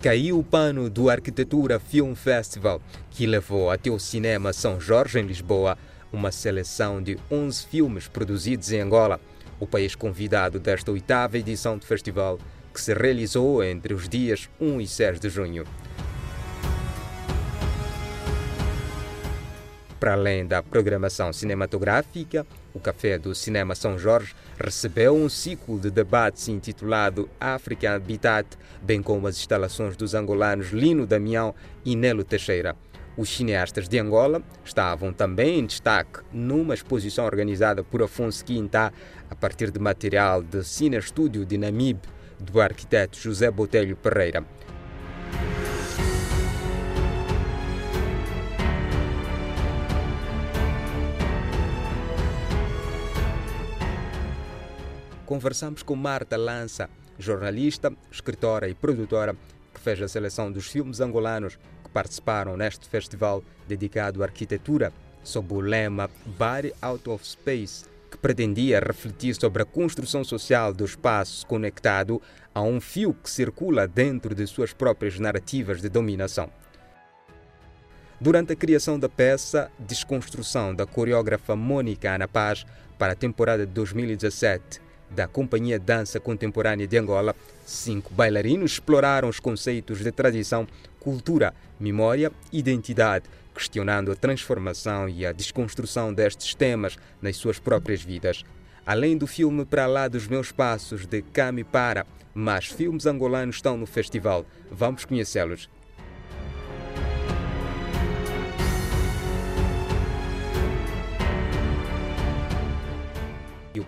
[0.00, 2.80] caiu o pano do Arquitetura Film Festival,
[3.10, 5.76] que levou até o Cinema São Jorge, em Lisboa,
[6.12, 9.20] uma seleção de 11 filmes produzidos em Angola,
[9.58, 12.38] o país convidado desta oitava edição do festival,
[12.72, 15.64] que se realizou entre os dias 1 e 6 de junho.
[19.98, 22.46] Para além da programação cinematográfica,
[22.78, 28.46] o Café do Cinema São Jorge recebeu um ciclo de debates intitulado África Habitat,
[28.80, 32.76] bem como as instalações dos angolanos Lino Damião e Nelo Teixeira.
[33.16, 38.92] Os cineastas de Angola estavam também em destaque numa exposição organizada por Afonso Quinta
[39.28, 41.98] a partir de material de Cine Estúdio de Namib,
[42.38, 44.44] do arquiteto José Botelho Pereira.
[55.28, 59.36] Conversamos com Marta Lança, jornalista, escritora e produtora,
[59.74, 64.90] que fez a seleção dos filmes angolanos que participaram neste festival dedicado à arquitetura,
[65.22, 70.86] sob o lema Body Out of Space, que pretendia refletir sobre a construção social do
[70.86, 72.22] espaço conectado
[72.54, 76.50] a um fio que circula dentro de suas próprias narrativas de dominação.
[78.18, 82.64] Durante a criação da peça Desconstrução da coreógrafa Mônica Ana Paz
[82.98, 89.40] para a temporada de 2017, da Companhia Dança Contemporânea de Angola, cinco bailarinos exploraram os
[89.40, 90.66] conceitos de tradição,
[91.00, 98.02] cultura, memória e identidade, questionando a transformação e a desconstrução destes temas nas suas próprias
[98.02, 98.44] vidas.
[98.86, 103.76] Além do filme Para Lá dos Meus Passos, de Cami Para, mais filmes angolanos estão
[103.76, 104.46] no festival.
[104.70, 105.68] Vamos conhecê-los.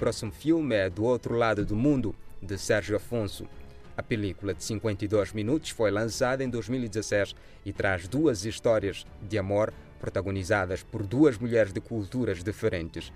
[0.00, 3.46] Próximo filme é Do Outro Lado do Mundo, de Sérgio Afonso.
[3.94, 9.74] A película de 52 minutos foi lançada em 2016 e traz duas histórias de amor
[9.98, 13.12] protagonizadas por duas mulheres de culturas diferentes.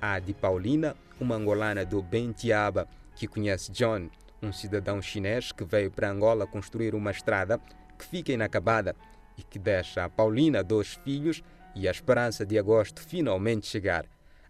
[0.00, 4.08] A de Paulina, uma angolana do Bentiaba, que conhece John,
[4.42, 7.60] um cidadão chinês que veio para Angola construir uma estrada
[7.98, 8.96] que fica inacabada
[9.36, 11.42] e que deixa a Paulina dois filhos
[11.76, 14.06] e a esperança de agosto finalmente chegar.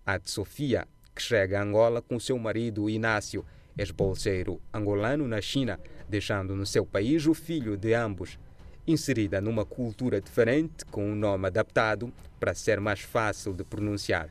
[0.07, 3.45] A de Sofia, que chega a Angola com seu marido Inácio,
[3.79, 8.39] ex-bolseiro angolano na China, deixando no seu país o filho de ambos.
[8.87, 14.29] Inserida numa cultura diferente, com um nome adaptado para ser mais fácil de pronunciar.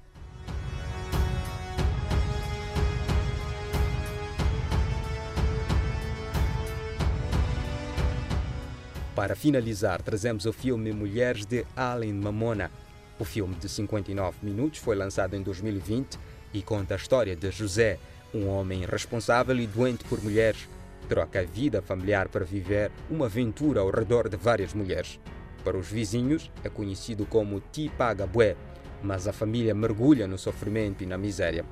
[9.15, 12.71] Para finalizar, trazemos o filme Mulheres de Allen Mamona.
[13.19, 16.17] O filme de 59 minutos foi lançado em 2020
[16.53, 17.97] e conta a história de José,
[18.33, 20.67] um homem responsável e doente por mulheres,
[21.09, 25.19] troca a vida familiar para viver uma aventura ao redor de várias mulheres.
[25.63, 28.55] Para os vizinhos, é conhecido como Ti Paga Bué,
[29.01, 31.65] mas a família mergulha no sofrimento e na miséria.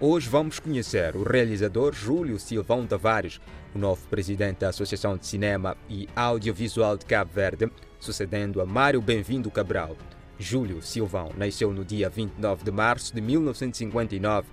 [0.00, 3.40] Hoje vamos conhecer o realizador Júlio Silvão Tavares,
[3.74, 9.02] o novo presidente da Associação de Cinema e Audiovisual de Cabo Verde, sucedendo a Mário
[9.02, 9.96] Bem-vindo Cabral.
[10.38, 14.46] Júlio Silvão nasceu no dia 29 de março de 1959.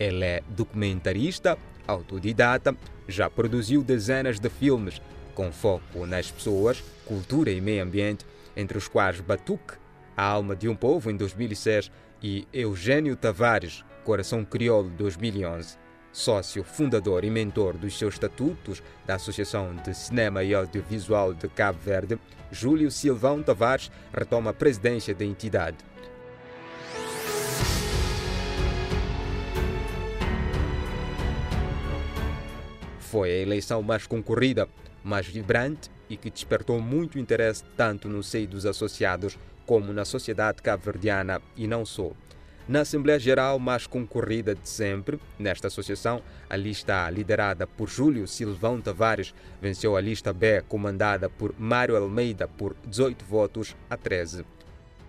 [0.00, 2.76] Ele é documentarista, autodidata,
[3.06, 5.00] já produziu dezenas de filmes
[5.32, 8.26] com foco nas pessoas, cultura e meio ambiente,
[8.56, 9.74] entre os quais Batuque,
[10.16, 11.88] A Alma de um Povo, em 2006,
[12.20, 15.76] e Eugênio Tavares, Coração Crioulo 2011,
[16.10, 21.78] sócio fundador e mentor dos seus estatutos da Associação de Cinema e Audiovisual de Cabo
[21.78, 22.18] Verde,
[22.50, 25.76] Júlio Silvão Tavares retoma a presidência da entidade.
[32.98, 34.66] Foi a eleição mais concorrida,
[35.04, 40.62] mais vibrante e que despertou muito interesse tanto no seio dos associados como na sociedade
[40.62, 42.12] cabo-verdiana e não só.
[42.68, 46.20] Na Assembleia Geral mais concorrida de sempre, nesta associação,
[46.50, 52.46] a lista liderada por Júlio Silvão Tavares venceu a lista B, comandada por Mário Almeida,
[52.46, 54.44] por 18 votos a 13.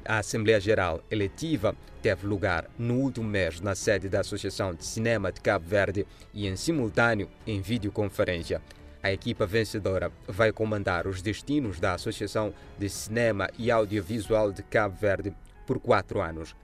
[0.06, 5.30] A Assembleia Geral eletiva teve lugar no último mês na sede da Associação de Cinema
[5.30, 8.62] de Cabo Verde e, em simultâneo, em videoconferência.
[9.04, 14.96] A equipa vencedora vai comandar os destinos da Associação de Cinema e Audiovisual de Cabo
[14.96, 15.34] Verde
[15.68, 16.56] por quatro anos.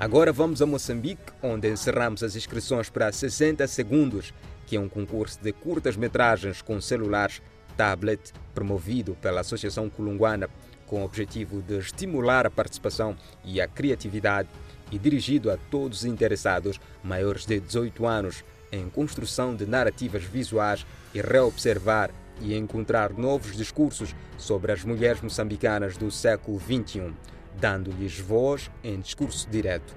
[0.00, 4.32] Agora vamos a Moçambique, onde encerramos as inscrições para 60 Segundos,
[4.64, 7.42] que é um concurso de curtas-metragens com celulares
[7.76, 10.48] tablet promovido pela Associação Culunguana
[10.86, 14.48] com o objetivo de estimular a participação e a criatividade
[14.92, 20.86] e dirigido a todos os interessados maiores de 18 anos em construção de narrativas visuais
[21.12, 22.10] e reobservar
[22.40, 27.12] e encontrar novos discursos sobre as mulheres moçambicanas do século XXI,
[27.56, 29.96] dando-lhes voz em discurso direto.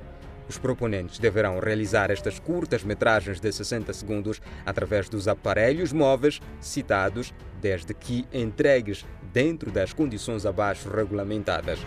[0.49, 7.33] Os proponentes deverão realizar estas curtas metragens de 60 segundos através dos aparelhos móveis citados,
[7.61, 11.79] desde que entregues dentro das condições abaixo regulamentadas.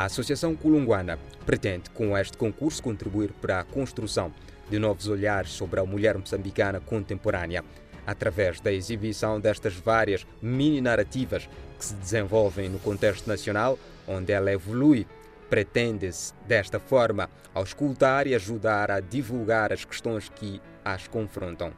[0.00, 4.32] A Associação Culunguana pretende, com este concurso, contribuir para a construção
[4.70, 7.64] de novos olhares sobre a mulher moçambicana contemporânea,
[8.06, 15.06] através da exibição destas várias mini-narrativas que se desenvolvem no contexto nacional, onde ela evolui.
[15.48, 21.72] Pretende-se, desta forma, auscultar e ajudar a divulgar as questões que as confrontam.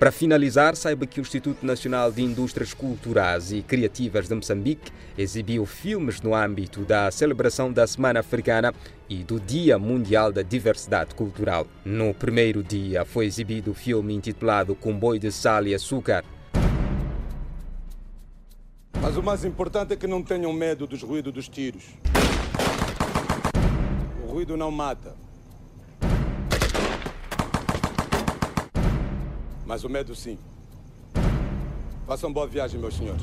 [0.00, 5.66] Para finalizar, saiba que o Instituto Nacional de Indústrias Culturais e Criativas de Moçambique exibiu
[5.66, 8.72] filmes no âmbito da celebração da Semana Africana
[9.10, 11.66] e do Dia Mundial da Diversidade Cultural.
[11.84, 16.24] No primeiro dia foi exibido o filme intitulado Comboio de Sal e Açúcar.
[19.02, 21.84] Mas o mais importante é que não tenham medo dos ruídos dos tiros.
[24.24, 25.14] O ruído não mata.
[29.70, 30.36] Mas o medo sim.
[32.04, 33.22] Façam boa viagem, meus senhores.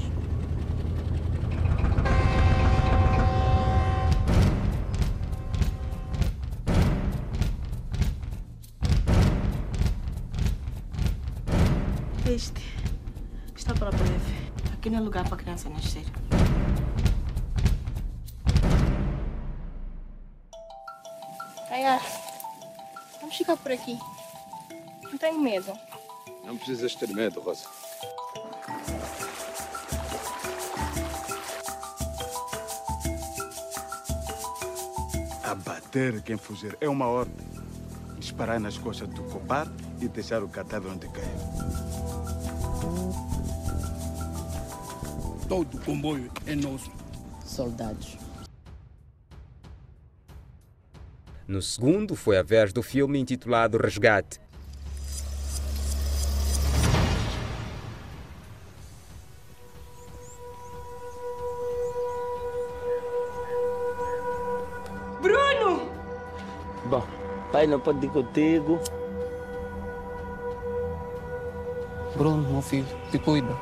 [12.33, 12.63] Este
[13.53, 14.15] está para breve.
[14.71, 16.05] Aqui não é lugar para criança nascer.
[21.69, 22.01] Ayar,
[23.19, 23.99] vamos ficar por aqui.
[25.03, 25.86] Não tenho medo.
[26.47, 27.67] Não precisas ter medo, Rosa.
[35.43, 37.45] Abater quem fugir é uma ordem.
[38.17, 41.27] Disparar nas costas do cobarde e deixar o cadáver onde caiu.
[45.49, 46.89] Todo o comboio é nosso.
[47.45, 48.17] Soldados.
[51.45, 54.46] No segundo, foi a vez do filme intitulado Resgate.
[67.67, 68.79] Pai não pode ir contigo.
[72.15, 73.53] Bruno, meu filho, te cuida.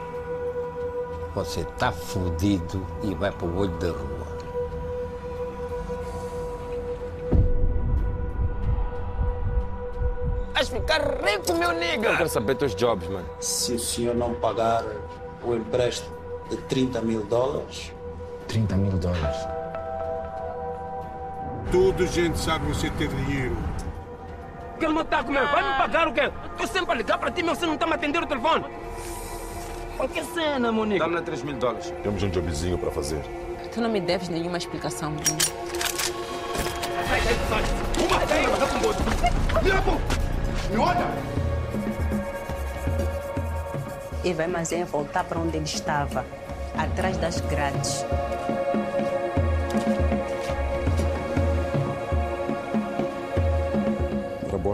[1.33, 4.25] Você tá fudido e vai pro olho da rua.
[10.53, 12.15] Vais ficar rico, meu Eu nigga!
[12.15, 13.27] quero saber teus jobs, mano.
[13.41, 14.85] Se o senhor não pagar
[15.43, 16.15] o empréstimo
[16.49, 17.91] de 30 mil dólares,
[18.47, 19.37] 30 mil dólares.
[21.71, 23.57] Toda gente sabe você ter dinheiro.
[24.79, 25.45] Quer me matar comigo?
[25.45, 26.31] Vai me pagar o quê?
[26.51, 28.65] Estou sempre a ligar para ti, mas você não está me atender o telefone.
[29.97, 31.03] Qualquer cena, meu nigga.
[31.03, 31.93] Dá-me lá 3 mil dólares.
[32.03, 33.21] Temos um jobzinho para fazer.
[33.73, 35.37] Tu não me deves nenhuma explicação, Bruno.
[44.23, 46.25] E vai mais é voltar para onde ele estava,
[46.77, 48.05] atrás das grades.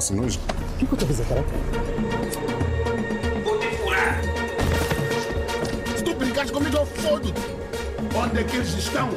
[0.02, 0.40] Para bossa nós.
[5.96, 7.32] Se tu brincares comigo, eu fodo.
[8.16, 9.10] Onde é que eles estão?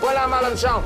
[0.00, 0.84] Põe lá a mala no chão.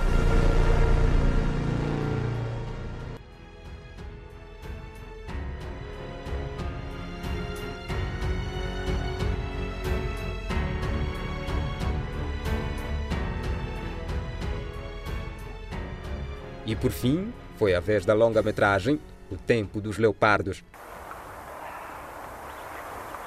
[16.68, 20.62] E por fim, foi a vez da longa-metragem O Tempo dos Leopardos.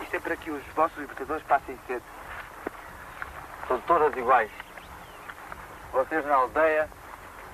[0.03, 2.03] Isto é para que os vossos libertadores passem cedo.
[3.67, 4.51] São todas iguais.
[5.91, 6.87] Vocês na aldeia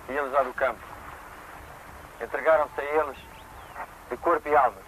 [0.09, 0.83] e eles lá no campo.
[2.21, 3.17] Entregaram-se a eles
[4.09, 4.81] de corpo e alma.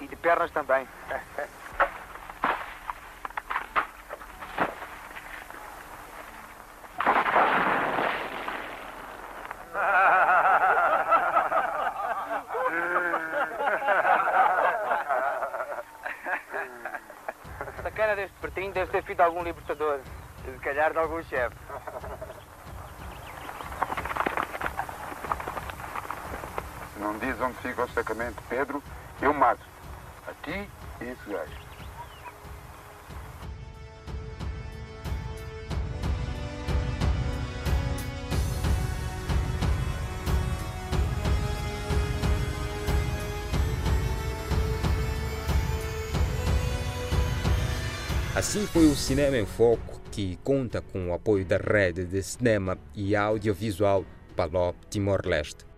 [0.00, 0.88] E de pernas também.
[18.10, 20.00] cana deste pertinho deve ter sido algum libertador.
[20.44, 21.56] Se calhar de algum chefe.
[26.92, 28.82] Se não diz onde fica o destacamento, Pedro,
[29.20, 29.62] eu mato.
[30.26, 30.68] A ti
[31.00, 31.69] e esse gajo.
[48.40, 52.78] Assim foi o Cinema em Foco, que conta com o apoio da rede de cinema
[52.94, 54.02] e audiovisual
[54.34, 55.69] Palop Timor-Leste.